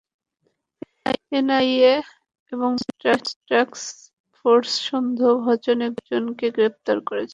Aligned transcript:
NIA 1.31 1.93
এবং 2.53 2.69
বিশেষ 2.79 3.23
task 3.47 3.73
force 4.35 4.71
সন্দেহভাজন 4.89 5.77
একজনকে 5.89 6.45
গ্রেপ্তার 6.55 6.97
করেছে। 7.09 7.29